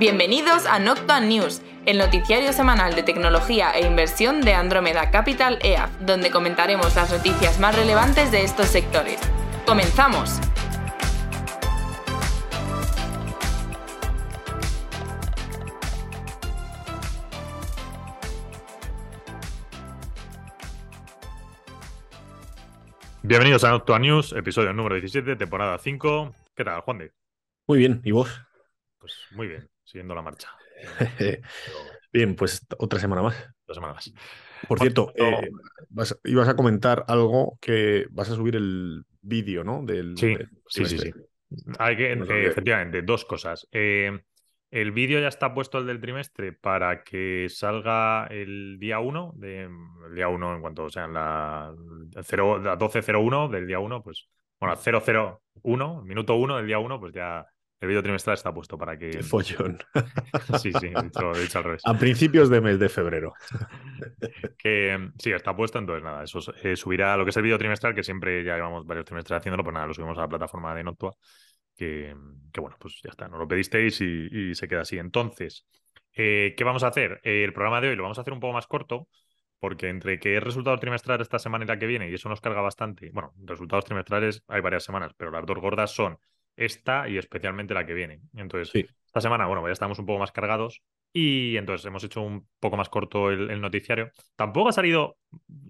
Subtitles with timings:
[0.00, 5.90] Bienvenidos a Noctua News, el noticiario semanal de tecnología e inversión de Andromeda Capital EAF,
[6.00, 9.20] donde comentaremos las noticias más relevantes de estos sectores.
[9.66, 10.40] ¡Comenzamos!
[23.22, 26.34] Bienvenidos a Noctua News, episodio número 17, temporada 5.
[26.56, 27.12] ¿Qué tal, Juan de?
[27.68, 28.40] Muy bien, ¿y vos?
[28.98, 30.48] Pues muy bien, siguiendo la marcha.
[32.12, 33.36] bien, pues otra semana más.
[33.66, 34.12] Dos semanas.
[34.68, 35.50] Por cierto, eh,
[35.88, 39.82] vas- ibas a comentar algo que vas a subir el vídeo, ¿no?
[39.84, 41.12] Del, Sí, del sí, sí, sí.
[41.78, 43.66] Hay que, No eh, efectivamente, dos cosas.
[43.72, 44.20] Eh,
[44.70, 49.62] el vídeo ya está puesto el del trimestre para que salga el día 1, de,
[49.64, 51.74] el día 1 en cuanto sea la,
[52.14, 54.28] el cero- la 12.01 del día 1, pues
[54.60, 57.44] bueno, 001, minuto 1 del día 1, pues ya
[57.80, 59.10] el vídeo trimestral está puesto para que...
[59.10, 59.78] Qué follón.
[60.60, 61.82] Sí, sí, he dicho, he dicho al revés.
[61.84, 63.32] A principios de mes de febrero.
[64.58, 67.58] Que mm, sí, está puesto, entonces nada, eso eh, subirá lo que es el vídeo
[67.58, 70.74] trimestral, que siempre ya llevamos varios trimestres haciéndolo, pues nada, lo subimos a la plataforma
[70.74, 71.12] de Noctua,
[71.74, 72.14] que,
[72.52, 74.98] que bueno, pues ya está, nos lo pedisteis y, y se queda así.
[74.98, 75.66] Entonces,
[76.14, 77.20] eh, ¿qué vamos a hacer?
[77.24, 79.08] Eh, el programa de hoy lo vamos a hacer un poco más corto,
[79.58, 82.40] porque entre que es resultado trimestral esta semana y la que viene, y eso nos
[82.40, 86.18] carga bastante, bueno, resultados trimestrales hay varias semanas, pero las dos gordas son
[86.56, 88.20] esta y especialmente la que viene.
[88.34, 88.86] Entonces, Sí.
[89.06, 92.76] esta semana, bueno, ya estamos un poco más cargados y entonces hemos hecho un poco
[92.76, 94.10] más corto el, el noticiario.
[94.36, 95.16] Tampoco ha salido,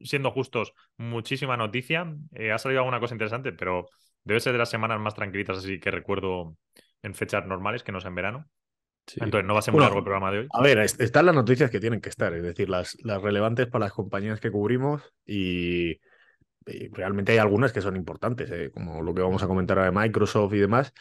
[0.02, 2.14] siendo justos, muchísima noticia.
[2.34, 3.86] Eh, ha salido alguna cosa interesante, pero
[4.24, 6.56] debe ser de las semanas más tranquilitas así que recuerdo
[7.02, 8.46] en fechas normales, que no es en verano.
[9.06, 9.18] Sí.
[9.22, 10.46] Entonces no va a ser muy Bueno, largo el programa de hoy.
[10.52, 13.66] A ver, es- están las noticias que tienen que estar, es decir, las, las relevantes
[13.66, 15.96] para las compañías que cubrimos y
[16.92, 18.70] realmente hay algunas que son importantes, ¿eh?
[18.72, 20.92] como lo que vamos a comentar ahora de Microsoft y demás.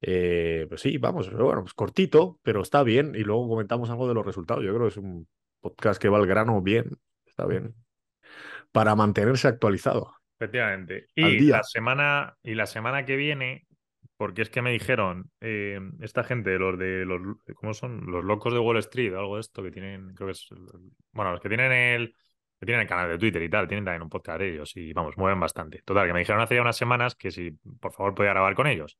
[0.00, 4.06] Eh, pues sí, vamos, pero bueno, pues cortito, pero está bien y luego comentamos algo
[4.06, 4.64] de los resultados.
[4.64, 5.26] Yo creo que es un
[5.60, 6.90] podcast que va al grano bien,
[7.26, 7.74] está bien,
[8.72, 10.14] para mantenerse actualizado.
[10.38, 11.06] Efectivamente.
[11.14, 11.56] Y día.
[11.56, 13.66] la semana, y la semana que viene,
[14.18, 17.20] porque es que me dijeron eh, esta gente, los de los,
[17.54, 18.04] ¿cómo son?
[18.06, 20.48] Los locos de Wall Street, o algo de esto, que tienen, creo que es,
[21.12, 22.14] bueno, los que tienen el,
[22.58, 24.92] que tienen el canal de Twitter y tal, tienen también un podcast de ellos y
[24.92, 25.82] vamos, mueven bastante.
[25.84, 28.66] Total, que me dijeron hace ya unas semanas que si por favor podía grabar con
[28.66, 28.98] ellos.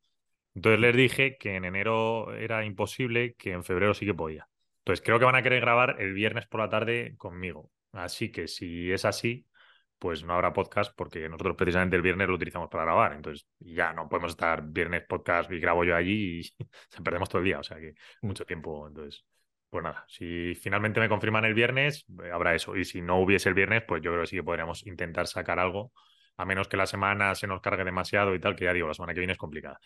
[0.55, 4.49] Entonces les dije que en enero era imposible, que en febrero sí que podía.
[4.78, 7.71] Entonces creo que van a querer grabar el viernes por la tarde conmigo.
[7.93, 9.47] Así que si es así,
[9.99, 13.12] pues no habrá podcast porque nosotros precisamente el viernes lo utilizamos para grabar.
[13.15, 16.65] Entonces ya no podemos estar viernes podcast y grabo yo allí y
[17.05, 17.59] perdemos todo el día.
[17.61, 18.87] O sea que mucho tiempo.
[18.88, 19.25] Entonces,
[19.76, 22.76] pues nada, si finalmente me confirman el viernes, eh, habrá eso.
[22.76, 25.59] Y si no hubiese el viernes, pues yo creo que sí que podríamos intentar sacar
[25.59, 25.92] algo,
[26.38, 28.94] a menos que la semana se nos cargue demasiado y tal, que ya digo, la
[28.94, 29.78] semana que viene es complicada.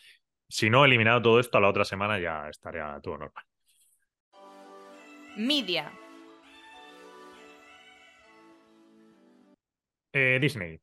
[0.47, 3.43] Si no, eliminado todo esto, a la otra semana ya estaría todo normal.
[5.35, 5.91] Media.
[10.13, 10.79] Eh, Disney.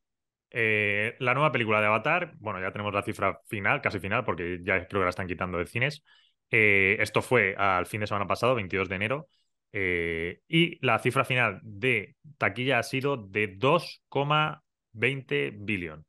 [0.50, 4.58] Eh, la nueva película de Avatar, bueno, ya tenemos la cifra final, casi final, porque
[4.62, 6.04] ya creo que la están quitando de cines.
[6.50, 9.28] Eh, esto fue al fin de semana pasado, 22 de enero.
[9.72, 16.06] eh, y la cifra final de taquilla ha sido de 2,20 billón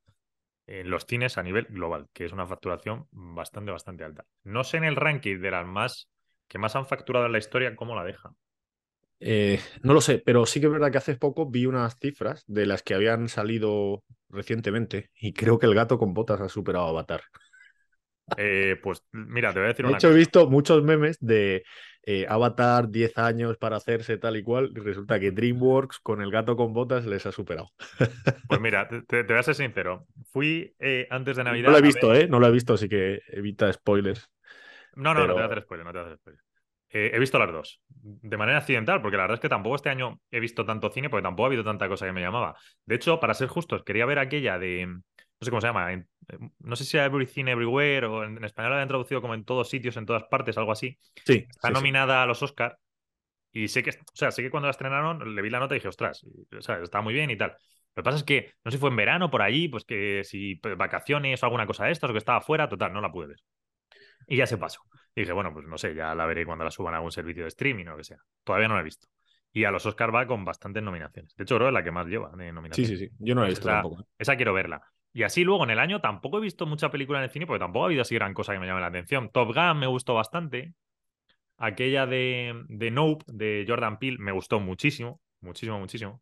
[0.67, 4.25] en los cines a nivel global, que es una facturación bastante, bastante alta.
[4.43, 6.09] No sé en el ranking de las más
[6.47, 8.31] que más han facturado en la historia cómo la deja.
[9.21, 12.43] Eh, no lo sé, pero sí que es verdad que hace poco vi unas cifras
[12.47, 16.85] de las que habían salido recientemente y creo que el gato con botas ha superado
[16.87, 17.21] a Avatar.
[18.35, 21.63] Eh, pues mira, te voy a decir De una hecho, he visto muchos memes de
[22.03, 26.31] eh, Avatar 10 años para hacerse tal y cual, y resulta que DreamWorks con el
[26.31, 27.69] gato con botas les ha superado.
[28.47, 30.07] Pues mira, te, te- voy a ser sincero.
[30.31, 31.67] Fui eh, antes de Navidad.
[31.67, 32.27] No lo he ver- visto, ¿eh?
[32.27, 34.29] No lo he visto, así que evita spoilers.
[34.95, 36.35] No, no, no te voy a hacer spoiler, no te voy a hacer.
[36.91, 39.89] Eh, he visto las dos, de manera accidental, porque la verdad es que tampoco este
[39.89, 42.57] año he visto tanto cine, porque tampoco ha habido tanta cosa que me llamaba.
[42.85, 44.99] De hecho, para ser justos, quería ver aquella de,
[45.39, 48.37] no sé cómo se llama, en- eh, no sé si era Everything Everywhere o en,
[48.37, 50.97] en español la habían traducido como en todos sitios, en todas partes, algo así.
[51.25, 51.73] Sí, Está sí, sí.
[51.73, 52.77] nominada a los Oscar
[53.51, 55.77] y sé que, o sea, sé que cuando la estrenaron le vi la nota y
[55.79, 56.23] dije, ostras,
[56.57, 57.51] o sea, está muy bien y tal.
[57.95, 60.23] Lo que pasa es que, no sé si fue en verano por allí, pues que
[60.23, 63.11] si pues, vacaciones o alguna cosa de estas o que estaba fuera, total, no la
[63.11, 63.39] pude ver.
[64.27, 64.81] Y ya se pasó.
[65.15, 67.43] Y dije, bueno, pues no sé, ya la veré cuando la suban a algún servicio
[67.43, 68.17] de streaming o lo que sea.
[68.43, 69.07] Todavía no la he visto.
[69.51, 71.35] Y a los Oscar va con bastantes nominaciones.
[71.35, 72.99] De hecho, creo que es la que más lleva de Sí, nominaciones.
[72.99, 73.09] sí, sí.
[73.19, 74.07] Yo no lo he Pues visto esa- tampoco.
[74.17, 74.81] Esa quiero verla.
[75.13, 77.59] Y así luego en el año tampoco he visto mucha película en el cine porque
[77.59, 79.29] tampoco ha habido así gran cosa que me llame la atención.
[79.31, 80.73] Top Gun me gustó bastante.
[81.57, 85.21] Aquella de, de Nope, de Jordan Peele, me gustó muchísimo.
[85.41, 86.21] Muchísimo, muchísimo.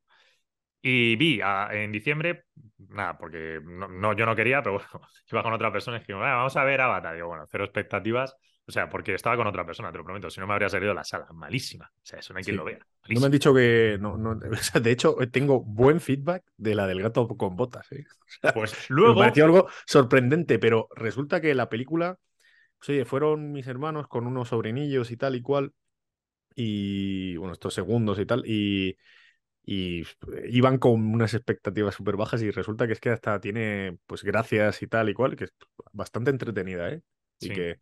[0.81, 1.41] Y vi
[1.71, 2.45] en diciembre,
[2.89, 6.55] nada, porque no, yo no quería, pero bueno, iba con otra persona y dije, vamos
[6.55, 7.15] a ver Avatar.
[7.15, 8.35] Digo, bueno, cero expectativas.
[8.67, 10.29] O sea, porque estaba con otra persona, te lo prometo.
[10.29, 11.27] Si no me habría salido la sala.
[11.33, 11.89] Malísima.
[11.95, 12.79] O sea, eso no hay quien lo vea.
[13.07, 13.97] No me han dicho que.
[13.99, 14.35] No, no,
[14.81, 17.89] de hecho, tengo buen feedback de la del gato con botas.
[17.93, 18.03] ¿eh?
[18.53, 19.13] pues luego.
[19.13, 22.17] Me pareció algo sorprendente, pero resulta que la película.
[22.77, 25.73] Pues, oye, fueron mis hermanos con unos sobrinillos y tal y cual.
[26.53, 28.43] Y bueno, estos segundos y tal.
[28.45, 28.97] Y
[29.69, 30.03] y
[30.47, 34.81] iban con unas expectativas súper bajas y resulta que es que hasta tiene pues gracias
[34.81, 35.53] y tal y cual, que es
[35.91, 37.01] bastante entretenida, ¿eh?
[37.41, 37.77] Y que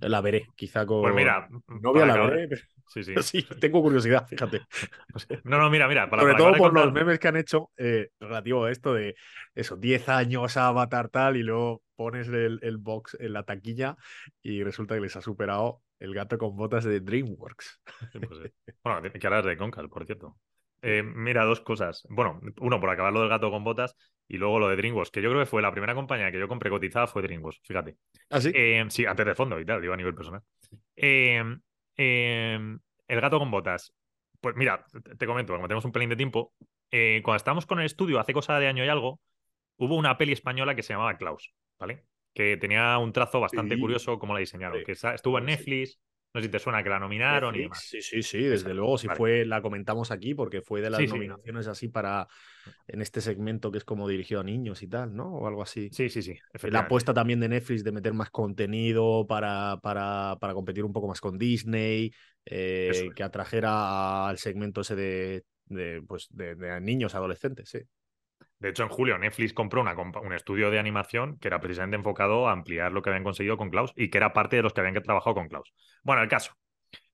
[0.00, 1.02] la veré, quizá con...
[1.02, 2.56] Pues mira, novia la veré,
[2.86, 3.14] sí, sí.
[3.22, 4.62] sí, tengo curiosidad, fíjate.
[5.44, 6.08] No, no, mira, mira.
[6.08, 9.14] Para, Sobre todo por los memes que han hecho eh, relativo a esto de
[9.54, 13.96] eso, 10 años a Avatar tal y luego pones el, el box en la taquilla
[14.42, 17.80] y resulta que les ha superado el gato con botas de DreamWorks.
[18.12, 18.52] Pues
[18.84, 20.36] bueno, que hablar de Concal, por cierto.
[20.82, 22.06] Eh, mira, dos cosas.
[22.08, 23.96] Bueno, uno, por acabar lo del gato con botas
[24.28, 26.48] y luego lo de DreamWorks, que yo creo que fue la primera compañía que yo
[26.48, 27.96] compré cotizada fue DreamWorks, fíjate.
[28.30, 28.52] ¿Ah, sí?
[28.54, 30.42] Eh, sí, antes de fondo y tal, digo a nivel personal.
[30.94, 31.42] Eh,
[31.96, 33.92] el gato con botas.
[34.40, 34.84] Pues mira,
[35.18, 36.52] te comento, como tenemos un pelín de tiempo,
[36.90, 39.20] cuando estábamos con el estudio hace cosa de año y algo,
[39.78, 42.04] hubo una peli española que se llamaba Klaus, ¿vale?
[42.34, 45.98] Que tenía un trazo bastante curioso como la diseñaron, que estuvo en Netflix,
[46.34, 47.80] no sé si te suena que la nominaron y demás.
[47.80, 48.98] Sí, sí, sí, desde luego.
[48.98, 52.28] Si fue, la comentamos aquí porque fue de las nominaciones así para
[52.86, 55.32] en este segmento que es como dirigido a niños y tal, ¿no?
[55.34, 55.88] O algo así.
[55.90, 56.38] Sí, sí, sí.
[56.64, 61.08] La apuesta también de Netflix de meter más contenido para, para, para competir un poco
[61.08, 62.12] más con Disney,
[62.44, 67.80] eh, que atrajera al segmento ese de, de pues, de niños, adolescentes, sí.
[68.60, 72.52] De hecho, en julio Netflix compró un estudio de animación que era precisamente enfocado a
[72.52, 75.00] ampliar lo que habían conseguido con Klaus y que era parte de los que habían
[75.02, 75.72] trabajado con Klaus.
[76.02, 76.52] Bueno, el caso.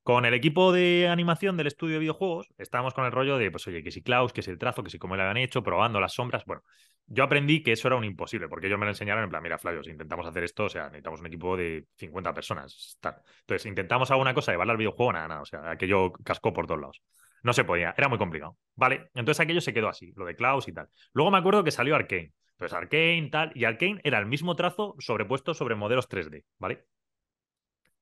[0.03, 3.67] Con el equipo de animación del estudio de videojuegos, estábamos con el rollo de, pues
[3.69, 5.99] oye, que si Klaus, que si el trazo, que si cómo le habían hecho, probando
[5.99, 6.45] las sombras.
[6.45, 6.63] Bueno,
[7.07, 9.57] yo aprendí que eso era un imposible, porque ellos me lo enseñaron en plan, mira,
[9.57, 12.99] Flavio, si intentamos hacer esto, o sea, necesitamos un equipo de 50 personas.
[13.41, 16.83] Entonces, intentamos alguna cosa, llevarla al videojuego, nada, nada, o sea, aquello cascó por todos
[16.83, 17.03] lados.
[17.45, 18.59] No se podía, era muy complicado.
[18.75, 20.89] Vale, entonces aquello se quedó así, lo de Klaus y tal.
[21.13, 22.33] Luego me acuerdo que salió Arkane.
[22.53, 26.87] Entonces Arkane, tal, y Arkane era el mismo trazo sobrepuesto sobre modelos 3D, ¿vale?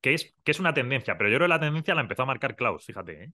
[0.01, 2.25] Que es, que es una tendencia, pero yo creo que la tendencia la empezó a
[2.25, 3.31] marcar Klaus, fíjate, ¿eh?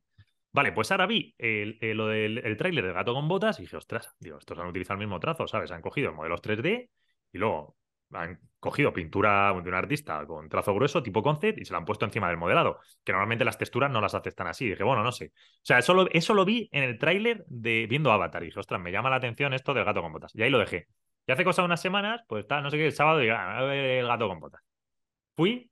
[0.51, 3.77] Vale, pues ahora vi el, lo del el tráiler del gato con botas y dije,
[3.77, 5.69] ostras, digo, estos han utilizado el mismo trazo, ¿sabes?
[5.71, 6.89] Han cogido modelos 3D
[7.31, 7.75] y luego
[8.13, 11.85] han cogido pintura de un artista con trazo grueso, tipo concept, y se la han
[11.85, 14.69] puesto encima del modelado, que normalmente las texturas no las aceptan así.
[14.69, 15.31] dije, bueno, no sé.
[15.35, 18.43] O sea, eso lo, eso lo vi en el tráiler de viendo Avatar.
[18.43, 20.35] Y dije, ostras, me llama la atención esto del gato con botas.
[20.35, 20.87] Y ahí lo dejé.
[21.25, 23.59] Y hace cosa de unas semanas, pues está, no sé qué, el sábado, y ah,
[23.59, 24.61] a ver el gato con botas.
[25.35, 25.69] Fui,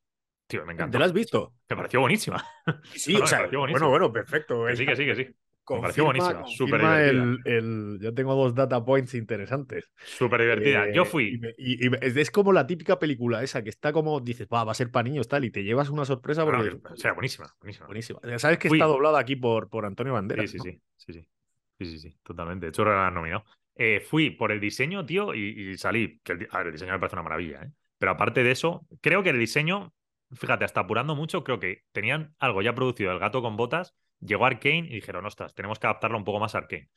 [0.48, 0.94] tío, me encantó.
[0.94, 1.54] ¿Te lo has visto?
[1.70, 2.46] Me pareció buenísima.
[2.94, 4.66] Sí, o sea, bueno, bueno, perfecto.
[4.66, 5.36] Que sí, que sí, que sí
[5.76, 7.40] me pareció buenísima, súper divertida.
[7.46, 9.92] El, Yo tengo dos data points interesantes.
[10.04, 10.92] Súper divertida.
[10.92, 11.42] yo eh, fui.
[11.58, 14.92] Y, es como la típica película esa que está como, dices, va, va a ser
[14.92, 16.80] para niños tal, y te llevas una sorpresa porque.
[16.92, 17.86] o sea, buenísima, buenísima.
[17.88, 18.20] buenísima.
[18.40, 20.50] Sabes que está doblada aquí por, por Antonio Banderas.
[20.50, 21.28] Sí, sí, sí, sí, sí.
[21.80, 22.66] Sí, sí, sí, totalmente.
[22.66, 23.44] De hecho, ahora han nominado.
[23.76, 26.20] Eh, fui por el diseño, tío, y, salí.
[26.24, 27.72] Que el, a ver, el diseño me parece una maravilla, ¿eh?
[27.98, 29.94] Pero aparte de eso, creo que el diseño,
[30.32, 34.46] fíjate, hasta apurando mucho, creo que tenían algo ya producido, el gato con botas, llegó
[34.46, 36.90] Arkane y dijeron, ostras, tenemos que adaptarlo un poco más a Arkane.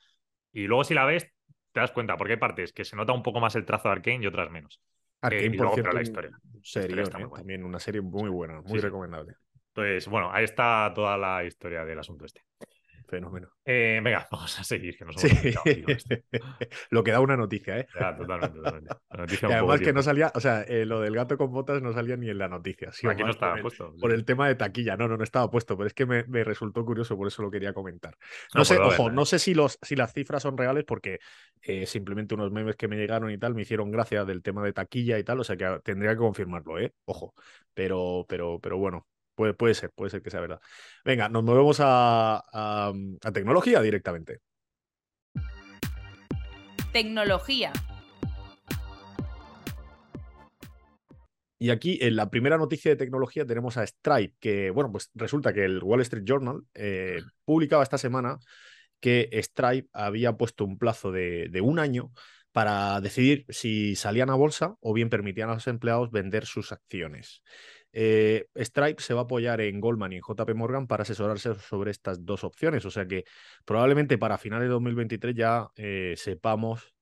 [0.52, 1.31] Y luego si la ves,
[1.72, 3.93] te das cuenta, porque hay partes que se nota un poco más el trazo de
[3.93, 4.81] Arkane y otras menos.
[5.20, 6.31] Arkane, eh, por cierto, la historia.
[6.62, 9.34] Serio, muy también una serie muy buena, muy recomendable.
[9.69, 12.42] Entonces, bueno, ahí está toda la historia del asunto este.
[13.11, 13.49] Fenómeno.
[13.64, 15.17] Eh, venga, vamos a seguir, que nos
[16.90, 17.88] Lo que da una noticia, ¿eh?
[17.93, 18.97] totalmente, totalmente.
[19.47, 22.31] además que no salía, o sea, eh, lo del gato con botas no salía ni
[22.31, 22.90] en la noticia.
[23.11, 23.93] Aquí no estaba puesto.
[24.00, 26.85] Por el tema de taquilla, no, no, no estaba puesto, pero es que me, resultó
[26.85, 28.17] curioso, por eso lo quería comentar.
[28.55, 31.19] No, sé, ojo, no sé si, los, si las cifras son reales, porque
[31.62, 34.73] eh, simplemente unos memes que me llegaron y tal me hicieron gracia del tema de
[34.73, 36.95] taquilla y tal, o sea que tendría que confirmarlo, ¿eh?
[37.07, 37.35] Ojo.
[37.75, 39.07] Pero, pero, pero bueno,
[39.56, 40.61] Puede, ser, puede ser que sea verdad.
[41.02, 42.92] Venga, nos movemos a,
[43.32, 44.40] tecnología directamente.
[46.92, 47.73] Tecnología.
[51.59, 55.54] Y aquí en la primera noticia de tecnología tenemos a Stripe, que bueno, pues resulta
[55.54, 58.38] que el Wall Street Journal eh, publicaba esta semana
[59.00, 62.12] que Stripe había puesto un plazo de, de, un año
[62.52, 67.42] para decidir si salían a bolsa o bien permitían a los empleados vender sus acciones.
[67.92, 71.90] Eh, Stripe se va a apoyar en Goldman y en JP Morgan para asesorarse sobre
[71.90, 72.85] estas dos opciones.
[72.85, 73.25] O sea que
[73.64, 76.94] probablemente para finales de 2023 ya eh, sepamos,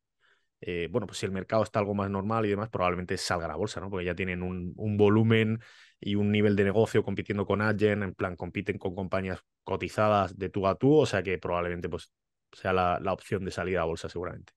[0.60, 3.48] eh, bueno, pues si el mercado está algo más normal y demás, probablemente salga a
[3.48, 3.90] la bolsa, ¿no?
[3.90, 5.60] Porque ya tienen un, volumen
[6.00, 10.48] y un nivel de negocio compitiendo con Adyen, en plan compiten con compañías cotizadas de
[10.48, 12.12] tú a tú, o sea que probablemente pues
[12.52, 14.52] sea la, la opción de salida a bolsa seguramente.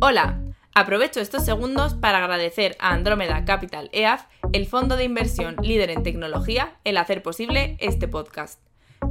[0.00, 0.42] Hola,
[0.74, 6.02] aprovecho estos segundos para agradecer a Andrómeda Capital EAF, el fondo de inversión líder en
[6.02, 8.60] tecnología, el hacer posible este podcast.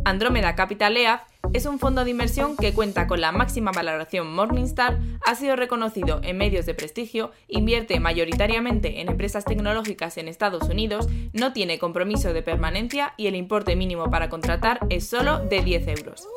[0.03, 1.21] Andrómeda Capital EAF
[1.53, 6.19] es un fondo de inversión que cuenta con la máxima valoración Morningstar, ha sido reconocido
[6.23, 12.33] en medios de prestigio, invierte mayoritariamente en empresas tecnológicas en Estados Unidos, no tiene compromiso
[12.33, 16.27] de permanencia y el importe mínimo para contratar es solo de 10 euros.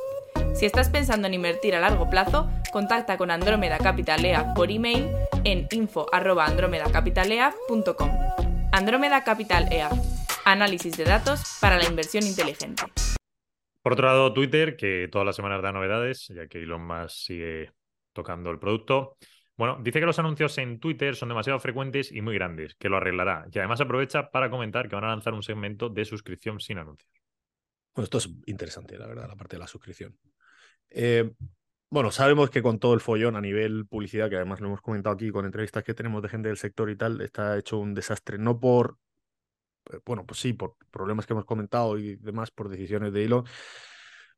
[0.55, 5.09] Si estás pensando en invertir a largo plazo, contacta con Andrómeda Capital EAF por email
[5.45, 8.11] en info.andromedacapitalea.com.
[8.73, 9.93] Andrómeda Capital EAF,
[10.45, 12.83] análisis de datos para la inversión inteligente.
[13.83, 17.73] Por otro lado, Twitter, que todas las semanas da novedades, ya que Elon Musk sigue
[18.13, 19.17] tocando el producto.
[19.57, 22.97] Bueno, dice que los anuncios en Twitter son demasiado frecuentes y muy grandes, que lo
[22.97, 23.47] arreglará.
[23.53, 27.26] Y además aprovecha para comentar que van a lanzar un segmento de suscripción sin anuncios.
[27.97, 30.17] Bueno, esto es interesante, la verdad, la parte de la suscripción.
[30.91, 31.33] Eh,
[31.91, 35.15] bueno, sabemos que con todo el follón a nivel publicidad, que además lo hemos comentado
[35.15, 38.39] aquí con entrevistas que tenemos de gente del sector y tal, está hecho un desastre,
[38.39, 38.99] no por
[39.93, 43.45] eh, bueno, pues sí, por problemas que hemos comentado y demás, por decisiones de Elon,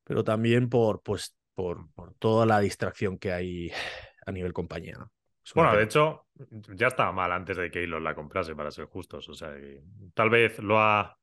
[0.05, 3.73] pero también por, pues, por, por toda la distracción que hay
[4.27, 4.99] a nivel compañía.
[5.55, 6.27] Bueno, de hecho,
[6.75, 9.29] ya estaba mal antes de que Elon la comprase, para ser justos.
[9.31, 9.55] O sea,
[10.15, 11.17] tal vez lo ha.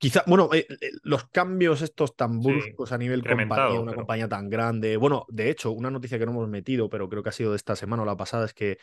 [0.00, 4.48] Quizá, bueno, eh, eh, los cambios estos tan bruscos a nivel compañía, una compañía tan
[4.48, 4.96] grande.
[4.96, 7.58] Bueno, de hecho, una noticia que no hemos metido, pero creo que ha sido de
[7.58, 8.78] esta semana o la pasada, es que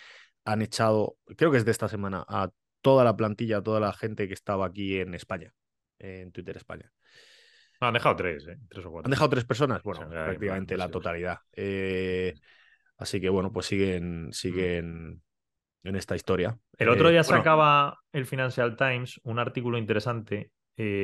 [0.46, 4.28] han echado, creo que es de esta semana, a toda la plantilla, toda la gente
[4.28, 5.52] que estaba aquí en España,
[5.98, 6.92] en Twitter España.
[7.80, 8.60] han dejado tres, ¿eh?
[8.70, 9.08] tres o cuatro.
[9.08, 11.40] Han dejado tres personas, bueno, prácticamente la totalidad.
[11.52, 12.36] Eh,
[12.98, 15.24] así que bueno, pues siguen, siguen
[15.82, 16.60] en esta historia.
[16.78, 20.52] El otro día sacaba el Financial Times un artículo interesante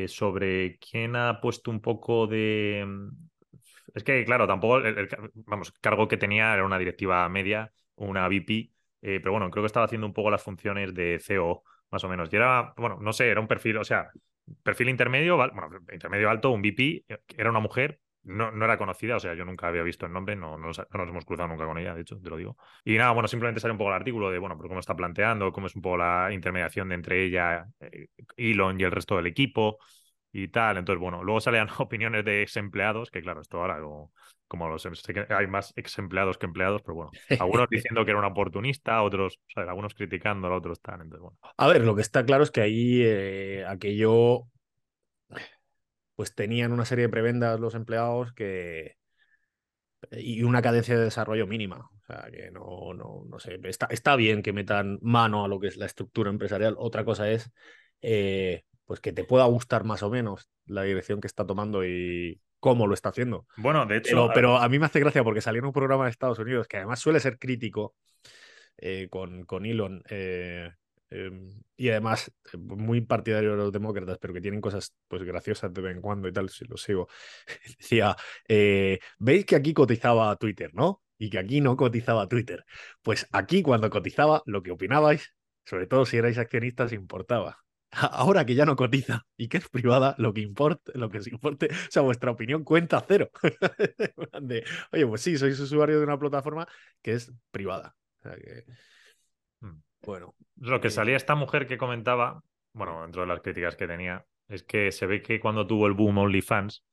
[0.08, 2.84] sobre quién ha puesto un poco de.
[2.86, 3.10] Mm,
[3.94, 4.80] es que, claro, tampoco.
[4.80, 9.68] El, vamos, cargo que tenía era una directiva media, una VP, pero bueno, creo que
[9.68, 12.30] estaba haciendo un poco las funciones de CEO más o menos.
[12.32, 14.10] Y era, bueno, no sé, era un perfil, o sea,
[14.64, 17.06] perfil intermedio, bueno, intermedio alto, un VP,
[17.38, 20.36] era una mujer, no, no era conocida, o sea, yo nunca había visto el nombre,
[20.36, 22.58] no, no, nos, hemos cruzado nunca con ella, de hecho, te lo digo.
[22.86, 25.52] Y nada, bueno, simplemente sale un poco el artículo de, bueno, por cómo está planteando,
[25.52, 29.28] cómo es un poco la intermediación de entre ella, eh, Elon y el resto del
[29.28, 29.78] equipo
[30.32, 30.78] y tal.
[30.78, 33.80] Entonces, bueno, luego salían opiniones de ex empleados, que claro, esto ahora
[34.48, 34.94] como, los em,
[35.30, 39.40] hay más ex empleados que empleados, pero bueno, algunos diciendo que era un oportunista, otros,
[39.48, 41.02] o sea, algunos criticando, otros están.
[41.02, 41.38] Entonces, bueno.
[41.58, 44.48] A ver, lo que está claro es que ahí eh, aquello
[46.16, 48.98] pues tenían una serie de prebendas los empleados que
[50.12, 51.90] y una cadencia de desarrollo mínima.
[52.02, 55.60] O sea, que no, no, no sé, está, está bien que metan mano a lo
[55.60, 56.76] que es la estructura empresarial.
[56.78, 57.52] Otra cosa es
[58.02, 62.42] eh, pues que te pueda gustar más o menos la dirección que está tomando y
[62.60, 63.46] cómo lo está haciendo.
[63.58, 64.30] Bueno, de hecho.
[64.34, 66.78] Pero, a, mí me hace gracia porque salió en un programa de Estados Unidos que
[66.78, 67.96] además suele ser crítico
[68.78, 70.04] eh, con, con Elon.
[70.10, 70.72] Eh,
[71.14, 75.74] em, y además eh, muy partidario de los demócratas, pero que tienen cosas pues graciosas
[75.74, 77.08] de vez en cuando y tal, si lo sigo.
[77.80, 78.16] Decía,
[79.20, 81.02] veis que aquí cotizaba Twitter, ¿no?
[81.18, 82.66] Y que aquí no cotizaba Twitter.
[83.02, 85.34] Pues aquí cuando cotizaba, lo que opinabais,
[85.66, 87.64] sobre todo si erais accionistas, importaba
[88.12, 91.28] ahora que ya no cotiza y que es privada, lo que importa, lo que os
[91.28, 93.30] importe, o sea, vuestra opinión cuenta cero.
[94.92, 96.68] Oye, pues sí, sois usuario de una plataforma
[97.02, 97.96] que es privada.
[99.62, 99.82] Hmm.
[100.02, 100.36] Bueno.
[100.64, 102.42] Lo que salía esta mujer que comentaba,
[102.72, 105.94] bueno, dentro de las críticas que tenía, es que se ve que cuando tuvo el
[105.94, 106.86] boom OnlyFans,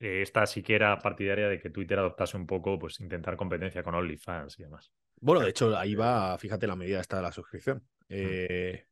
[0.00, 3.82] eh, esta sí que era partidaria de que Twitter adoptase un poco, pues intentar competencia
[3.82, 4.90] con OnlyFans y demás.
[5.20, 7.86] Bueno, de hecho, ahí va, fíjate la medida esta de la suscripción.
[8.08, 8.86] Eh,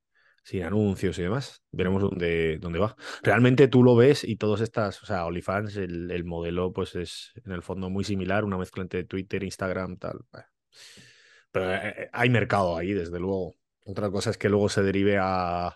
[0.45, 1.63] sin anuncios y demás.
[1.71, 2.95] Veremos dónde, dónde va.
[3.23, 7.33] Realmente tú lo ves y todas estas, o sea, OnlyFans, el, el modelo, pues es
[7.47, 10.21] en el fondo muy similar, una mezcla entre Twitter, Instagram, tal.
[11.51, 13.55] Pero eh, eh, hay mercado ahí, desde luego.
[13.85, 15.67] Otra cosa es que luego se derive a,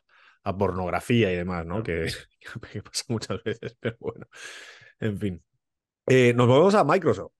[0.42, 1.82] a pornografía y demás, ¿no?
[1.82, 2.06] Que,
[2.72, 4.26] que, pasa muchas veces, pero bueno.
[5.00, 5.42] En fin.
[6.06, 7.32] Eh, nos volvemos a Microsoft,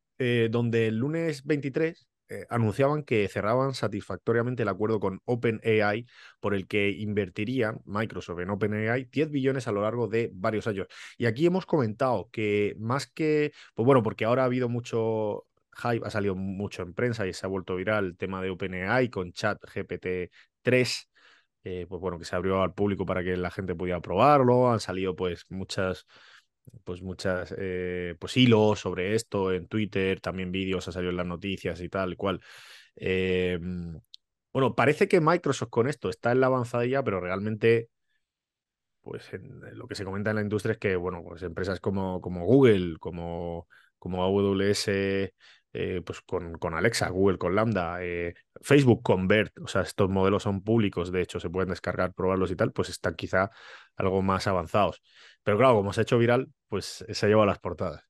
[0.51, 6.07] donde el lunes 23 eh, anunciaban que cerraban satisfactoriamente el acuerdo con OpenAI
[6.41, 10.89] por el que invertirían Microsoft en OpenAI 10 billones a lo largo de varios años.
[11.19, 15.47] Y aquí hemos comentado que más que, pues bueno, porque ahora ha habido mucho
[15.77, 19.09] hype, ha salido mucho en prensa y se ha vuelto viral el tema de OpenAI
[19.09, 20.33] con chat GPT
[20.67, 21.09] 3.
[21.65, 24.71] Eh, pues bueno, que se abrió al público para que la gente pudiera probarlo.
[24.71, 26.07] Han salido pues muchas
[26.85, 31.27] pues muchas eh, pues hilos sobre esto en Twitter, también vídeos ha salido en las
[31.27, 32.41] noticias y tal cual.
[32.97, 33.59] Eh,
[34.53, 37.91] bueno, parece que Microsoft con esto está en la avanzadilla, pero realmente
[39.03, 42.21] pues en, lo que se comenta en la industria es que, bueno, pues empresas como,
[42.21, 43.69] como Google, como
[43.99, 45.33] como AWS
[45.79, 50.09] eh, pues con, con, Alexa, Google con Lambda, eh, Facebook con BERT, o sea, estos
[50.09, 53.51] modelos son públicos, de hecho se pueden descargar, probarlos y tal, pues están quizá
[53.97, 55.03] algo más avanzados.
[55.43, 58.05] Pero claro, como se ha hecho viral, pues se ha llevado a las portadas.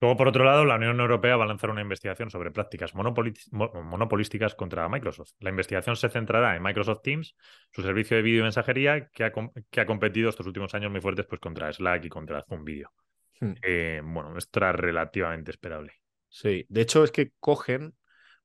[0.00, 4.54] Luego, por otro lado, la Unión Europea va a lanzar una investigación sobre prácticas monopolísticas
[4.54, 5.32] contra Microsoft.
[5.40, 7.34] La investigación se centrará en Microsoft Teams,
[7.72, 9.32] su servicio de vídeo y mensajería, que ha,
[9.70, 12.92] que ha, competido estos últimos años muy fuertes pues, contra Slack y contra Zoom Video.
[13.40, 13.52] Hmm.
[13.62, 15.92] Eh, bueno, esto era relativamente esperable.
[16.28, 17.94] Sí, de hecho es que cogen,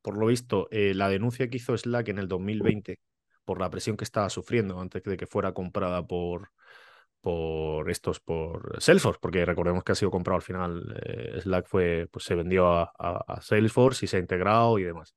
[0.02, 3.00] por lo visto, eh, la denuncia que hizo Slack en el 2020
[3.44, 6.52] por la presión que estaba sufriendo antes de que fuera comprada por,
[7.22, 12.08] por estos, por Salesforce, porque recordemos que ha sido comprado al final, eh, Slack fue,
[12.12, 15.16] pues se vendió a, Salesforce y se ha integrado y demás.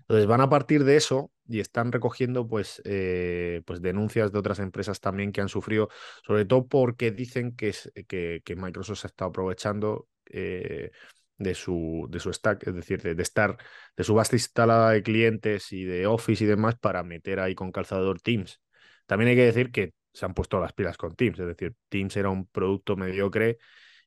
[0.00, 4.58] Entonces van a partir de eso y están recogiendo pues, eh, pues denuncias de otras
[4.58, 5.88] empresas también que han sufrido,
[6.26, 7.74] sobre todo porque dicen que,
[8.06, 10.90] que, que Microsoft se está aprovechando eh,
[11.38, 13.56] de, su, de su stack, es decir, de, de, estar
[13.96, 17.72] de su base instalada de clientes y de Office y demás para meter ahí con
[17.72, 18.60] calzador Teams.
[19.06, 21.38] También hay que decir que se han puesto las pilas con Teams.
[21.38, 23.58] Es decir, Teams era un producto mediocre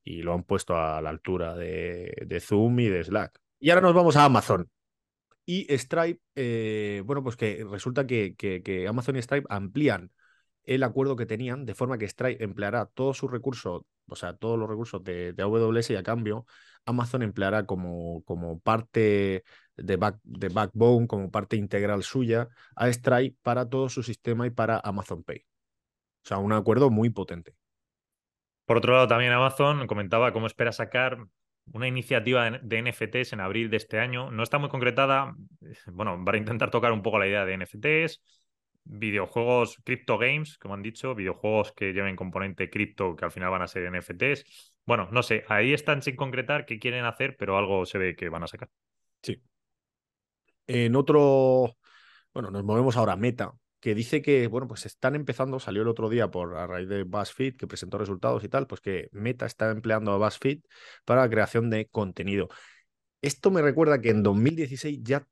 [0.03, 3.39] y lo han puesto a la altura de, Zoom y de Slack.
[3.59, 4.67] Y ahora nos vamos a Amazon.
[5.51, 10.11] Y Stripe, eh, bueno, pues que resulta que, que, Amazon y Stripe amplían
[10.61, 14.59] el acuerdo que tenían, de forma que Stripe empleará todos sus recursos, o sea, todos
[14.59, 16.45] los recursos de, AWS y a cambio
[16.85, 19.43] Amazon empleará como, como parte
[19.75, 24.51] de, back, de Backbone, como parte integral suya a Stripe para todo su sistema y
[24.51, 25.39] para Amazon Pay.
[26.25, 27.55] O sea, un acuerdo muy potente.
[28.65, 31.25] Por otro lado, también Amazon comentaba cómo espera sacar
[31.73, 34.31] una iniciativa de NFTs en abril de este año.
[34.31, 35.35] No está muy concretada.
[35.87, 38.21] Bueno, para intentar tocar un poco la idea de NFTs,
[38.83, 43.61] videojuegos, crypto games, como han dicho, videojuegos que lleven componente cripto que al final van
[43.61, 44.73] a ser NFTs.
[44.85, 48.29] Bueno, no sé, ahí están sin concretar qué quieren hacer, pero algo se ve que
[48.29, 48.69] van a sacar.
[49.21, 49.41] Sí.
[50.65, 51.77] En otro,
[52.33, 55.87] bueno, nos movemos ahora a Meta, que dice que, bueno, pues están empezando, salió el
[55.87, 59.45] otro día por a raíz de BuzzFeed, que presentó resultados y tal, pues que Meta
[59.45, 60.61] está empleando a BuzzFeed
[61.05, 62.49] para la creación de contenido.
[63.21, 65.27] Esto me recuerda que en 2016 ya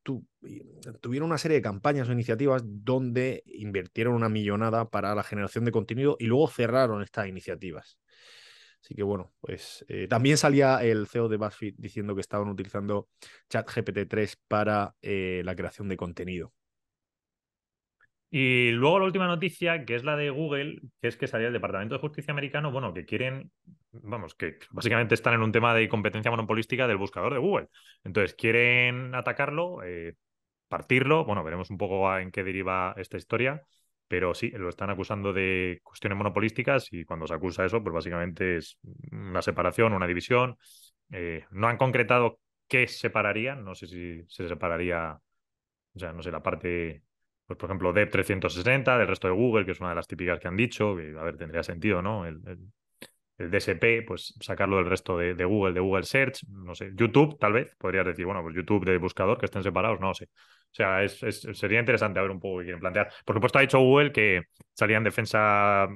[0.99, 5.71] tuvieron una serie de campañas o iniciativas donde invirtieron una millonada para la generación de
[5.71, 7.97] contenido y luego cerraron estas iniciativas.
[8.83, 13.09] Así que bueno, pues eh, también salía el CEO de BuzzFeed diciendo que estaban utilizando
[13.49, 16.53] ChatGPT 3 para eh, la creación de contenido.
[18.29, 21.53] Y luego la última noticia, que es la de Google, que es que salía el
[21.53, 23.51] Departamento de Justicia americano, bueno, que quieren,
[23.91, 27.67] vamos, que básicamente están en un tema de competencia monopolística del buscador de Google.
[28.03, 30.15] Entonces, quieren atacarlo, eh,
[30.67, 33.63] partirlo, bueno, veremos un poco en qué deriva esta historia,
[34.09, 38.57] pero sí, lo están acusando de cuestiones monopolísticas y cuando se acusa eso, pues básicamente
[38.57, 38.77] es
[39.11, 40.57] una separación, una división.
[41.11, 45.17] Eh, no han concretado qué separarían, no sé si se separaría,
[45.93, 47.03] o sea, no sé, la parte
[47.47, 50.39] pues por ejemplo, DEP 360 del resto de Google, que es una de las típicas
[50.39, 52.25] que han dicho, que a ver, tendría sentido, ¿no?
[52.25, 52.41] El,
[53.39, 57.69] DSP, pues sacarlo del resto de, Google, de Google Search, no sé, YouTube, tal vez,
[57.77, 60.25] podrías decir, bueno, pues YouTube de buscador, que estén separados, no sé.
[60.25, 63.13] O sea, sería interesante a ver un poco qué quieren plantear.
[63.23, 64.41] Por supuesto, ha dicho Google que
[64.73, 65.87] salía en defensa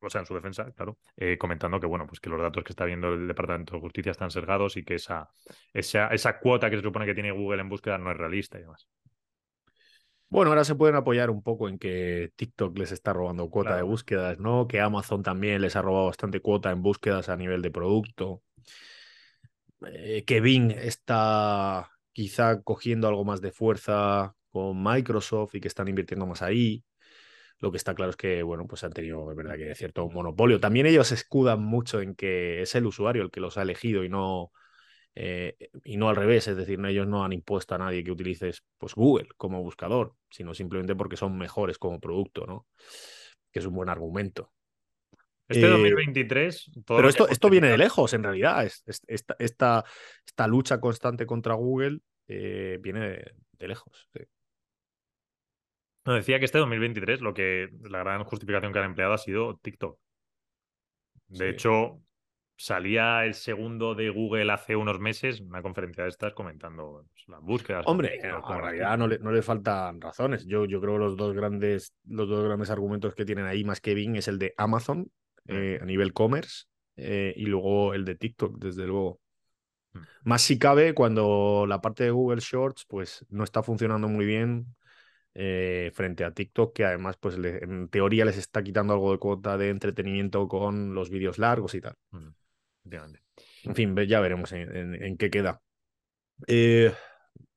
[0.00, 2.72] o sea, en su defensa, claro, eh, comentando que, bueno, pues que los datos que
[2.72, 5.28] está viendo el Departamento de Justicia están sesgados y que esa,
[5.72, 8.62] esa, esa cuota que se supone que tiene Google en búsqueda no es realista y
[8.62, 8.88] demás.
[10.28, 13.82] Bueno, ahora se pueden apoyar un poco en que TikTok les está robando cuota de
[13.82, 14.66] búsquedas, ¿no?
[14.66, 18.42] Que Amazon también les ha robado bastante cuota en búsquedas a nivel de producto.
[19.86, 25.88] Eh, que Bing está quizá cogiendo algo más de fuerza con Microsoft y que están
[25.88, 26.84] invirtiendo más ahí.
[27.58, 30.60] Lo que está claro es que, bueno, pues han tenido, es verdad que cierto monopolio.
[30.60, 34.08] También ellos escudan mucho en que es el usuario el que los ha elegido y
[34.08, 34.52] no,
[35.18, 38.62] eh, y no al revés, es decir, ellos no han impuesto a nadie que utilices
[38.76, 42.66] pues, Google como buscador, sino simplemente porque son mejores como producto, ¿no?
[43.50, 44.52] Que es un buen argumento.
[45.48, 46.68] Este 2023.
[46.68, 48.66] Eh, pero esto, esto viene de lejos, en realidad.
[48.66, 53.00] esta, esta, lucha constante contra Google eh, viene
[53.58, 54.10] de, lejos.
[56.04, 59.56] No, decía que este 2023 lo que la gran justificación que han empleado ha sido
[59.56, 59.98] TikTok.
[61.28, 62.02] De hecho,
[62.56, 67.42] salía el segundo de Google hace unos meses, una conferencia de estas comentando pues, las
[67.42, 67.84] búsquedas.
[67.86, 70.46] Hombre, en realidad no le, no le, faltan razones.
[70.46, 73.80] Yo, yo creo que los dos grandes, los dos grandes argumentos que tienen ahí más
[73.80, 75.10] que Bing es el de Amazon
[75.44, 75.52] mm.
[75.52, 76.64] eh, a nivel commerce
[76.96, 79.20] eh, y luego el de TikTok, desde luego.
[79.92, 79.98] Mm.
[80.24, 84.74] Más si cabe cuando la parte de Google Shorts pues no está funcionando muy bien
[85.34, 89.58] eh, frente a TikTok, que además, pues en teoría les está quitando algo de cuota
[89.58, 91.94] de entretenimiento con los vídeos largos y tal.
[92.12, 92.28] Mm.
[92.86, 93.20] Efectivamente.
[93.64, 95.60] En fin, ya veremos en, qué queda.
[96.46, 96.92] Eh,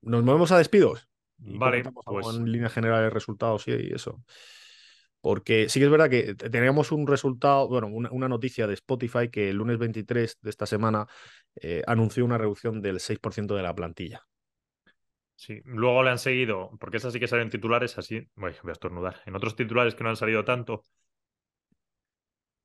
[0.01, 1.07] ¿Nos movemos a despidos?
[1.37, 2.35] vale, pues...
[2.35, 4.23] En línea general de resultados y eso.
[5.21, 9.49] Porque sí que es verdad que teníamos un resultado, bueno, una, noticia de Spotify que
[9.49, 11.07] el lunes 23 de esta semana
[11.55, 14.25] eh, anunció una reducción del 6% de la plantilla.
[15.35, 18.27] Sí, luego le han seguido, porque esas sí que salen titulares así.
[18.35, 19.21] Voy a estornudar.
[19.25, 20.83] En otros titulares que no han salido tanto.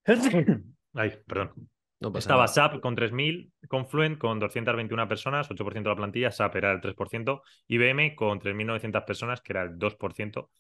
[0.94, 1.70] Ay, perdón.
[2.14, 6.80] Estaba SAP con 3.000, Confluent con 221 personas, 8% de la plantilla, SAP era el
[6.80, 10.50] 3%, IBM con 3.900 personas, que era el 2%,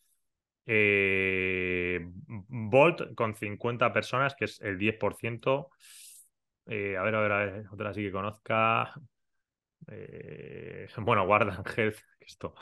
[0.66, 5.70] eh, Bolt con 50 personas, que es el 10%.
[6.66, 8.94] Eh, a ver, a ver, a ver, otra sí que conozca.
[9.88, 12.54] Eh, bueno, Guardan Health, que esto.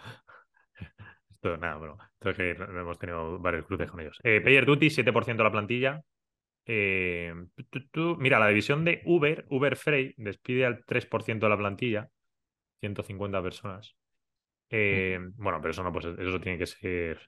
[1.31, 4.19] esto nada, bueno, esto que hemos tenido varios cruces con ellos.
[4.25, 6.03] Eh, Payer Duty, 7% de la plantilla.
[6.67, 12.09] Mira, la división de Uber, Uber Freight, despide al 3% de la plantilla,
[12.81, 13.97] 150 personas.
[14.71, 17.19] bueno, pero eso no, pues eso tiene que ser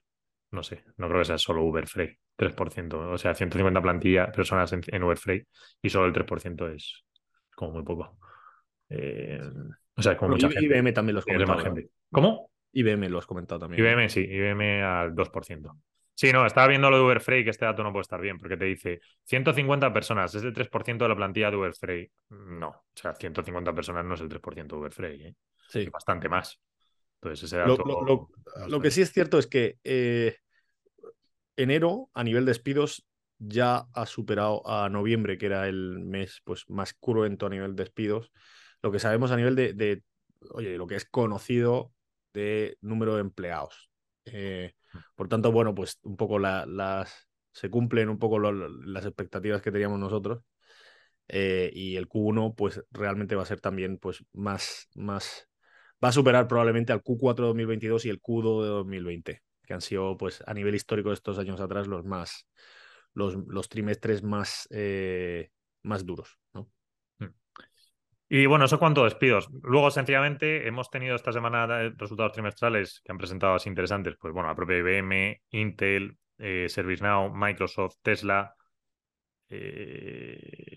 [0.55, 4.73] no sé, no creo que sea solo Uber Freight, 3%, o sea, 150 plantillas, personas
[4.73, 5.47] en, Uber Freight
[5.81, 7.03] y solo el 3% es
[7.55, 8.17] como muy poco.
[8.89, 9.39] Eh,
[9.95, 10.65] o sea, como mucha gente.
[10.65, 11.75] IBM también lo has comentado.
[12.11, 12.49] ¿Cómo?
[12.71, 13.85] IBM lo has comentado también.
[13.85, 15.77] IBM sí, IBM al 2%.
[16.15, 18.39] Sí, no, estaba viendo lo de Uber Freight, que este dato no puede estar bien,
[18.39, 22.09] porque te dice 150 personas, es el 3% de la plantilla de Uber Freight.
[22.29, 25.35] No, o sea, 150 personas no es el 3% de Uber Freight, ¿eh?
[25.67, 25.81] Sí.
[25.81, 26.57] Es bastante más.
[27.15, 27.83] Entonces, ese dato.
[28.67, 30.37] Lo, que sí es cierto es que eh,
[31.57, 33.05] enero, a nivel de despidos,
[33.37, 37.83] ya ha superado a noviembre, que era el mes pues, más cruento a nivel de
[37.83, 38.31] despidos.
[38.81, 40.03] Lo que sabemos a nivel de,
[40.51, 41.91] oye, lo que es conocido
[42.33, 43.89] de número de empleados.
[44.25, 44.73] Eh,
[45.15, 49.99] por tanto, bueno, pues un poco las se cumplen un poco las expectativas que teníamos
[49.99, 50.43] nosotros.
[51.27, 55.47] Eh, y el Q1, pues realmente va a ser también pues, más, más,
[56.03, 59.81] va a superar probablemente al Q4 de 2022 y el Q2 de 2020 que han
[59.81, 62.47] sido, pues, a nivel histórico de estos años atrás, los más,
[63.13, 65.49] los, los trimestres más, eh,
[65.81, 66.69] más duros, ¿no?
[68.37, 69.47] Y bueno, eso cuanto despidos.
[69.63, 74.17] Luego, sencillamente, hemos tenido esta semana resultados trimestrales que han presentado así interesantes.
[74.19, 78.53] Pues bueno, la propia IBM, Intel, eh, ServiceNow, Microsoft, Tesla,
[79.47, 80.75] eh,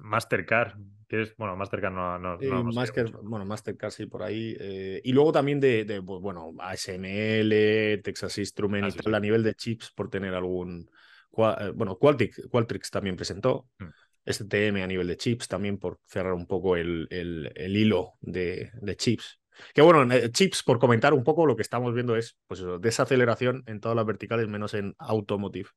[0.00, 4.56] Mastercard, que es, bueno, Mastercard no, no, bueno, Mastercard sí por ahí.
[4.58, 9.54] Eh, y luego también de, de, pues, bueno, ASML, Texas Instruments y a nivel de
[9.54, 10.90] chips, por tener algún.
[11.36, 13.68] Eh, bueno, Qualtrics, también presentó.
[13.78, 13.84] Mm.
[14.24, 18.70] STM a nivel de chips también, por cerrar un poco el, el, el hilo de,
[18.80, 19.40] de chips.
[19.72, 22.78] Que bueno, eh, chips, por comentar un poco, lo que estamos viendo es pues eso,
[22.78, 25.68] desaceleración en todas las verticales, menos en automotive,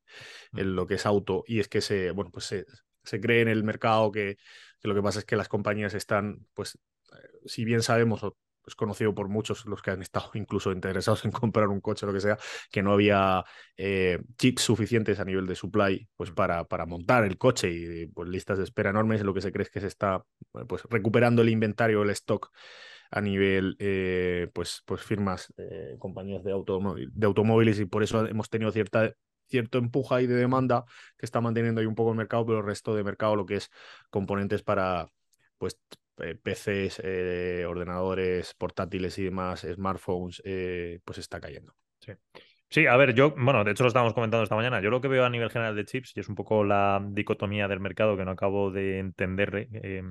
[0.52, 0.58] mm.
[0.58, 1.44] en lo que es auto.
[1.46, 2.66] Y es que se, bueno, pues se,
[3.04, 4.36] se cree en el mercado que,
[4.82, 6.76] lo que pasa es que las compañías están, pues,
[7.12, 8.36] eh, si bien sabemos, o
[8.68, 12.08] es conocido por muchos los que han estado incluso interesados en comprar un coche o
[12.08, 12.38] lo que sea,
[12.70, 13.44] que no había
[13.76, 18.28] eh, chips suficientes a nivel de supply pues para, para montar el coche y pues
[18.28, 20.24] listas de espera enormes, lo que se cree es que se está
[20.68, 22.50] pues recuperando el inventario, el stock
[23.10, 28.26] a nivel, eh, pues, pues firmas, eh, compañías de, automóvil, de automóviles y por eso
[28.26, 29.14] hemos tenido cierta
[29.48, 30.84] cierto empuja ahí de demanda
[31.16, 33.56] que está manteniendo ahí un poco el mercado, pero el resto de mercado, lo que
[33.56, 33.70] es
[34.10, 35.08] componentes para
[35.58, 35.78] pues
[36.20, 37.00] eh, PCs,
[37.66, 40.42] ordenadores, portátiles y demás, smartphones,
[41.04, 41.74] pues está cayendo.
[42.00, 42.12] Sí.
[42.70, 44.82] Sí, a ver, yo, bueno, de hecho lo estábamos comentando esta mañana.
[44.82, 47.66] Yo lo que veo a nivel general de chips, y es un poco la dicotomía
[47.66, 50.02] del mercado que no acabo de entender eh,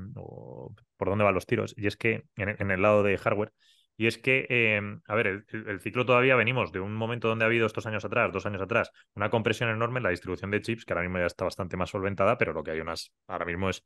[0.97, 3.53] por dónde van los tiros, y es que en, el lado de hardware,
[3.97, 7.47] y es que, em, a ver, el, ciclo todavía venimos de un momento donde ha
[7.47, 10.85] habido estos años atrás, dos años atrás, una compresión enorme en la distribución de chips,
[10.85, 13.69] que ahora mismo ya está bastante más solventada, pero lo que hay unas, ahora mismo
[13.69, 13.83] es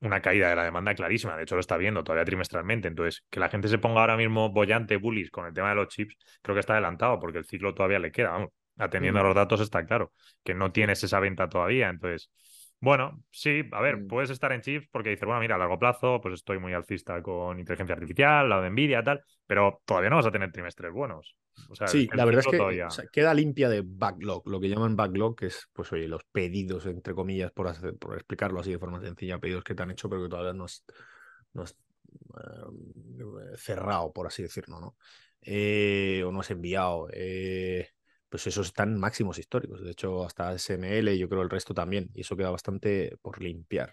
[0.00, 1.36] una caída de la demanda clarísima.
[1.36, 2.88] De hecho, lo está viendo todavía trimestralmente.
[2.88, 5.88] Entonces, que la gente se ponga ahora mismo bollante, bullish con el tema de los
[5.88, 8.30] chips, creo que está adelantado, porque el ciclo todavía le queda.
[8.30, 10.12] Vamos, atendiendo a los datos está claro
[10.42, 11.88] que no tienes esa venta todavía.
[11.88, 12.30] Entonces,
[12.84, 14.06] bueno, sí, a ver, mm.
[14.06, 17.20] puedes estar en chips porque dices, bueno, mira, a largo plazo, pues estoy muy alcista
[17.22, 21.34] con inteligencia artificial, lado de Nvidia, tal, pero todavía no vas a tener trimestres buenos.
[21.86, 25.68] sí, la verdad es que queda limpia de backlog, lo que llaman backlog, que es,
[25.72, 29.74] pues oye, los pedidos, entre comillas, por, por explicarlo así de forma sencilla, pedidos que
[29.74, 30.84] te han hecho, pero que todavía no es,
[31.54, 34.96] no eh, cerrado, por así decirlo, ¿no?
[35.40, 37.08] Eh, o no has enviado.
[37.12, 37.88] Eh,
[38.34, 39.80] pues esos están máximos históricos.
[39.80, 42.10] De hecho, hasta SML, yo creo el resto también.
[42.14, 43.92] Y eso queda bastante por limpiar.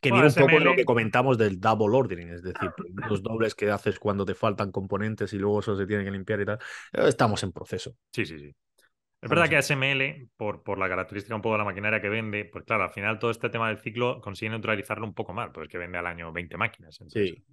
[0.00, 2.72] Que viene un poco lo que comentamos del double ordering, es decir,
[3.08, 6.40] los dobles que haces cuando te faltan componentes y luego eso se tiene que limpiar
[6.40, 6.58] y tal.
[6.92, 7.94] Eh, estamos en proceso.
[8.12, 8.52] Sí, sí, sí.
[9.22, 12.44] Es verdad que ASML, por, por la característica un poco de la maquinaria que vende,
[12.44, 15.68] pues claro, al final todo este tema del ciclo consigue neutralizarlo un poco mal, pues
[15.68, 16.98] que vende al año 20 máquinas.
[17.06, 17.44] sí.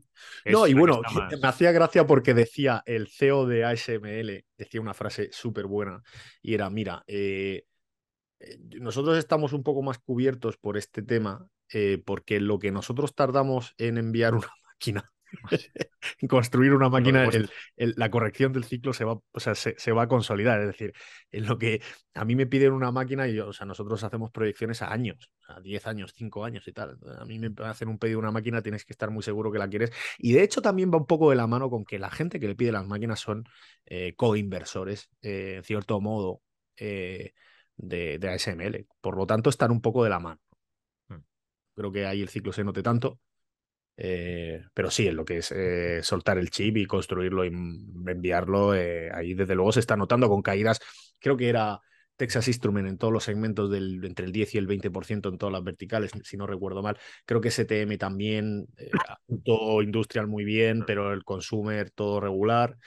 [0.46, 1.02] No, y bueno,
[1.42, 6.02] me hacía gracia porque decía el CEO de ASML, decía una frase súper buena,
[6.42, 7.66] y era, mira, eh,
[8.40, 13.14] eh, nosotros estamos un poco más cubiertos por este tema, eh, porque lo que nosotros
[13.14, 15.12] tardamos en enviar una máquina
[16.30, 17.30] construir una máquina,
[17.76, 20.60] la corrección del ciclo se va, o sea, se, va a consolidar.
[20.62, 20.94] Es decir,
[21.32, 21.82] en lo que
[22.14, 25.60] a mí me piden una máquina y o sea, nosotros hacemos proyecciones a años, a
[25.60, 26.98] 10 años, 5 años y tal.
[27.20, 29.60] A mí me hacen un pedido de una máquina, tienes que estar muy seguro que
[29.60, 29.92] la quieres.
[30.18, 32.48] Y de hecho también va un poco de la mano con que la gente que
[32.48, 33.46] le pide las máquinas son
[33.86, 36.42] eh, co-inversores, eh, en cierto modo,
[36.78, 37.34] eh,
[37.78, 38.88] de, de ASML.
[39.02, 40.40] Por lo tanto, están un poco de la mano.
[41.08, 41.20] Hmm.
[41.76, 43.20] Creo que ahí el ciclo se note tanto.
[44.02, 48.74] Eh, pero sí, en lo que es eh, soltar el chip y construirlo y enviarlo,
[48.74, 50.80] eh, ahí desde luego se está notando con caídas.
[51.20, 51.82] Creo que era
[52.16, 55.52] Texas Instrument en todos los segmentos del, entre el 10 y el 20% en todas
[55.52, 56.98] las verticales, si no recuerdo mal.
[57.26, 58.68] Creo que STM también,
[59.44, 62.78] todo industrial muy bien, pero el consumer todo regular.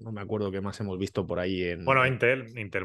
[0.00, 1.84] no me acuerdo qué más hemos visto por ahí en.
[1.84, 2.58] Bueno, Intel.
[2.58, 2.84] Intel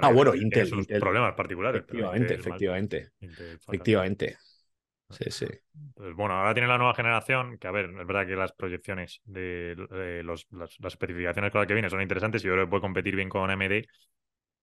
[0.00, 0.66] ah, bueno, Intel.
[0.66, 1.82] Sus problemas particulares.
[1.82, 3.10] Efectivamente, efectivamente.
[3.20, 4.36] efectivamente.
[5.14, 5.46] Sí, sí.
[5.94, 9.20] Pues bueno, ahora tiene la nueva generación, que a ver, es verdad que las proyecciones
[9.24, 9.74] de,
[10.24, 13.16] los, las, especificaciones con las que viene son interesantes y yo creo que puede competir
[13.16, 13.84] bien con AMD,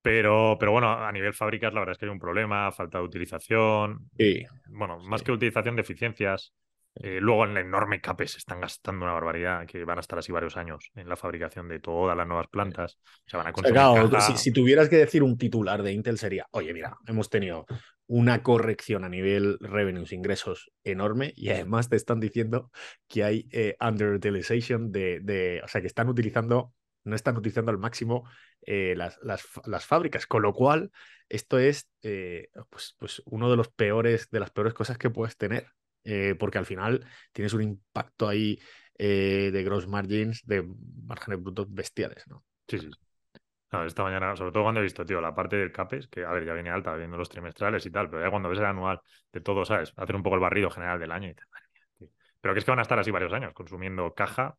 [0.01, 3.03] pero, pero bueno, a nivel fábricas la verdad es que hay un problema, falta de
[3.03, 6.53] utilización, sí, bueno, más que utilización de eficiencias.
[6.95, 10.31] Eh, luego en el enorme CAPES están gastando una barbaridad que van a estar así
[10.31, 12.99] varios años en la fabricación de todas las nuevas plantas.
[13.25, 16.73] Se van a consumir si, si, tuvieras que decir un titular de Intel sería, oye,
[16.73, 17.65] mira, hemos tenido
[18.07, 22.71] una corrección a nivel revenues, ingresos enorme y además te están diciendo
[23.07, 26.73] que hay eh, underutilization de, de, o sea, que están utilizando,
[27.05, 28.29] no están utilizando al máximo
[28.65, 30.91] eh, las, las, las, fábricas, con lo cual
[31.29, 35.67] esto es pues, pues uno de los peores, de las peores cosas que puedes tener,
[36.39, 38.59] porque al final tienes un impacto ahí
[38.97, 40.67] de gross margins, de
[41.05, 42.43] márgenes brutos bestiales, ¿no?
[42.67, 42.89] Sí, sí
[43.85, 46.45] esta mañana, sobre todo cuando he visto, tío, la parte del CAPES, que a ver,
[46.45, 48.99] ya viene alta viendo los trimestrales y tal, pero ya cuando ves el anual
[49.31, 49.93] de todo, ¿sabes?
[49.95, 51.47] Hacer un poco el barrido general del año y tal.
[52.41, 54.57] Pero que es que van a estar así varios años consumiendo caja.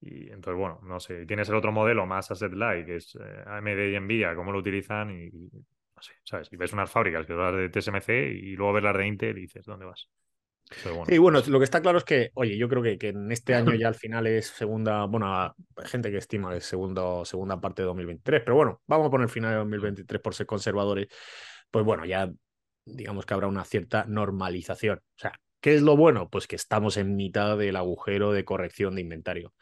[0.00, 1.26] Y entonces, bueno, no sé.
[1.26, 4.58] Tienes el otro modelo más asset light, que es eh, AMD y Nvidia, cómo lo
[4.58, 6.48] utilizan y, no sé, ¿sabes?
[6.52, 9.38] Y ves unas fábricas que son las de TSMC y luego ves las de Intel
[9.38, 10.08] y dices, ¿dónde vas?
[11.08, 13.54] Y bueno, lo que está claro es que, oye, yo creo que, que, en este
[13.54, 15.54] año ya al final es segunda, bueno, hay
[15.86, 19.28] gente que estima que es segundo, segunda parte de 2023, pero bueno, vamos a poner
[19.28, 21.08] final de 2023 por ser conservadores,
[21.70, 22.30] pues bueno, ya
[22.84, 24.98] digamos que habrá una cierta normalización.
[24.98, 26.28] O sea, ¿qué es lo bueno?
[26.30, 29.54] Pues que estamos en mitad del agujero de corrección de inventario.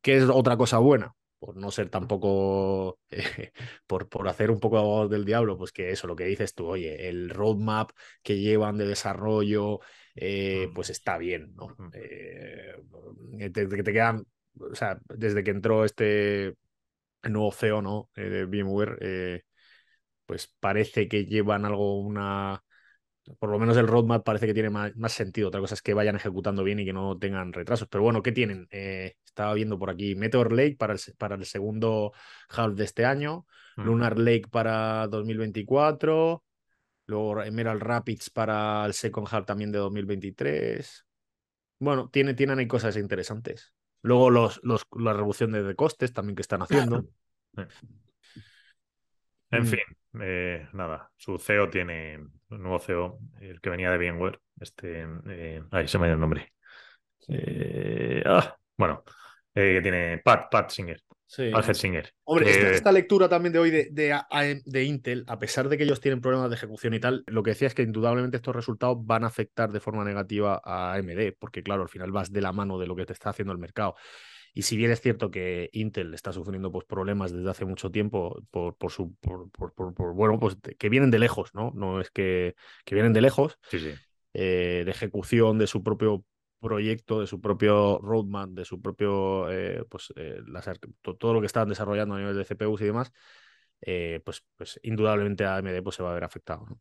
[0.00, 1.14] ¿Qué es otra cosa buena?
[1.44, 3.52] por no ser tampoco, eh,
[3.86, 7.08] por, por hacer un poco del diablo, pues que eso, lo que dices tú, oye,
[7.08, 7.90] el roadmap
[8.22, 9.80] que llevan de desarrollo,
[10.14, 11.76] eh, pues está bien, ¿no?
[11.92, 12.74] Eh,
[13.38, 14.26] que te, quedan,
[14.58, 16.54] o sea, desde que entró este
[17.22, 18.10] nuevo CEO, ¿no?
[18.14, 19.44] de VMware,
[20.26, 22.62] pues parece que llevan algo, una,
[23.38, 25.48] por lo menos el roadmap parece que tiene más, sentido.
[25.48, 27.88] Otra cosa es que vayan ejecutando bien y que no tengan retrasos.
[27.88, 28.66] Pero bueno, ¿qué tienen?
[28.70, 32.12] Eh, estaba viendo por aquí Meteor Lake para el, para el segundo
[32.50, 33.46] half de este año,
[33.76, 36.44] Lunar Lake para 2024,
[37.06, 41.06] luego Emerald Rapids para el second half también de 2023.
[41.78, 43.72] Bueno, tiene, tienen ahí cosas interesantes.
[44.02, 47.06] Luego los, los, la reducción de costes también que están haciendo.
[49.50, 49.66] En mm.
[49.66, 49.80] fin,
[50.20, 55.62] eh, nada, su CEO tiene un nuevo CEO, el que venía de VMware, este, eh,
[55.70, 56.52] ahí se me dio el nombre.
[57.28, 59.04] Eh, ah, bueno,
[59.54, 61.00] que tiene Pat, Pat Singer.
[61.34, 61.50] Sí.
[61.74, 62.14] Singer.
[62.22, 66.00] Hombre, esta, lectura también de hoy de, de, de, Intel, a pesar de que ellos
[66.00, 69.24] tienen problemas de ejecución y tal, lo que decía es que indudablemente estos resultados van
[69.24, 72.78] a afectar de forma negativa a AMD, porque claro, al final vas de la mano
[72.78, 73.96] de lo que te está haciendo el mercado.
[74.52, 78.40] Y si bien es cierto que Intel está sufriendo pues, problemas desde hace mucho tiempo
[78.52, 81.72] por, por su por, por, bueno, pues que vienen de lejos, ¿no?
[81.74, 83.90] No es que, que vienen de lejos, sí, sí.
[84.34, 86.24] Eh, de ejecución de su propio
[86.64, 90.40] proyecto, de su propio roadmap, de su propio eh, pues eh,
[91.18, 93.12] todo lo que están desarrollando a nivel de CPUs y demás,
[93.80, 96.66] pues, pues indudablemente AMD pues, se va a ver afectado.
[96.68, 96.80] ¿no?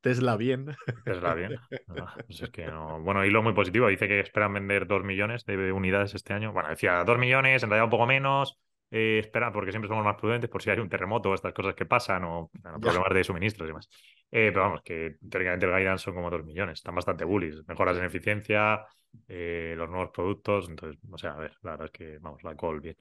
[0.00, 0.76] Tesla bien.
[1.04, 1.56] Tesla bien.
[2.26, 3.00] Pues es que no.
[3.00, 3.88] Bueno, hilo muy positivo.
[3.88, 6.52] Dice que esperan vender dos millones de unidades este año.
[6.52, 8.58] Bueno, decía dos millones, en realidad un poco menos.
[8.90, 11.74] Eh, espera, porque siempre somos más prudentes por si hay un terremoto o estas cosas
[11.74, 13.88] que pasan o problemas de suministros y demás.
[14.32, 16.78] Eh, pero vamos, que teóricamente el guidance son como dos millones.
[16.78, 17.66] Están bastante bullies.
[17.66, 18.84] Mejoras en eficiencia,
[19.28, 20.68] eh, los nuevos productos.
[20.68, 22.96] Entonces, o sea, a ver, la verdad es que, vamos, la call bien.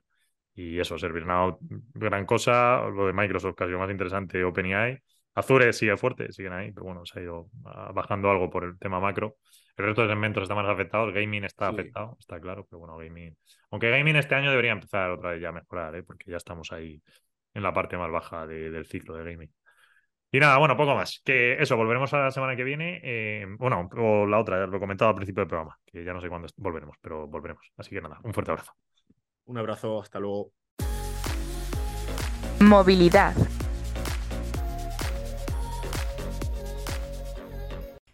[0.56, 1.60] Y eso, ServiceNow,
[1.94, 2.82] gran cosa.
[2.90, 5.02] Lo de Microsoft, casi lo más interesante, OpenAI.
[5.36, 8.78] Azure sigue fuerte, siguen ahí, pero bueno, se ha ido ah, bajando algo por el
[8.78, 9.38] tema macro.
[9.78, 12.98] El resto de segmentos está más afectado, el gaming está afectado, está claro, pero bueno,
[12.98, 13.38] gaming.
[13.72, 16.04] Aunque gaming este año debería empezar otra vez ya a mejorar, ¿eh?
[16.04, 17.02] porque ya estamos ahí
[17.54, 19.54] en la parte más baja del ciclo de gaming.
[20.32, 21.22] Y nada, bueno, poco más.
[21.24, 23.02] Que eso, volveremos a la semana que viene.
[23.04, 26.14] Eh, bueno, o la otra, ya lo he comentado al principio del programa, que ya
[26.14, 27.66] no sé cuándo volveremos, pero volveremos.
[27.78, 28.74] Así que nada, un fuerte abrazo.
[29.46, 30.52] Un abrazo, hasta luego.
[32.60, 33.34] Movilidad.